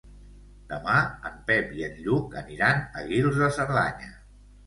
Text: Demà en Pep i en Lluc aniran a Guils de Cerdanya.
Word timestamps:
Demà 0.69 0.95
en 1.29 1.35
Pep 1.49 1.75
i 1.81 1.85
en 1.89 1.99
Lluc 2.07 2.33
aniran 2.43 2.81
a 3.01 3.05
Guils 3.11 3.37
de 3.45 3.53
Cerdanya. 3.59 4.13